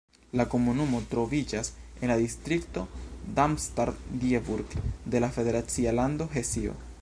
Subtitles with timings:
[0.39, 1.69] La komunumo troviĝas
[2.07, 2.85] en la distrikto
[3.41, 4.75] Darmstadt-Dieburg
[5.15, 6.79] de la federacia lando Hesio.